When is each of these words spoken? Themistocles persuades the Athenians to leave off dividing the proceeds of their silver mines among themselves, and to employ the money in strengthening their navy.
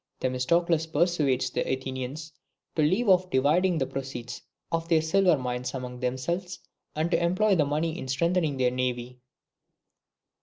Themistocles 0.19 0.87
persuades 0.87 1.51
the 1.51 1.61
Athenians 1.71 2.33
to 2.75 2.81
leave 2.81 3.07
off 3.07 3.29
dividing 3.29 3.77
the 3.77 3.85
proceeds 3.85 4.41
of 4.71 4.89
their 4.89 4.99
silver 4.99 5.37
mines 5.37 5.75
among 5.75 5.99
themselves, 5.99 6.57
and 6.95 7.11
to 7.11 7.23
employ 7.23 7.53
the 7.53 7.65
money 7.67 7.95
in 7.99 8.07
strengthening 8.07 8.57
their 8.57 8.71
navy. 8.71 9.19